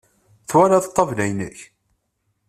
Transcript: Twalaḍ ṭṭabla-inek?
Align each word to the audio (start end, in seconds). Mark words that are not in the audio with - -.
Twalaḍ 0.47 0.83
ṭṭabla-inek? 0.89 1.57